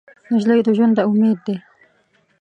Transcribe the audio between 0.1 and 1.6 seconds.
نجلۍ د ژونده امید ده.